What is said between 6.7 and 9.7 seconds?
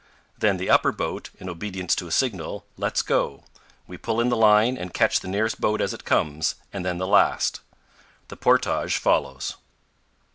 and then the last. The portage follows.